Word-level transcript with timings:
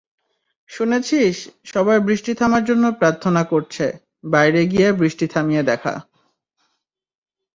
শুনেছিস, 0.69 1.35
সবাই 1.65 1.97
বৃষ্টি 1.99 2.31
থামার 2.33 2.63
জন্য 2.65 2.85
প্রার্থনা 2.91 3.41
করছে, 3.43 3.85
বাইরে 4.25 4.61
গিয়ে 4.65 4.87
বৃষ্টি 4.91 5.25
থামিয়ে 5.27 5.63
দেখা। 5.63 5.93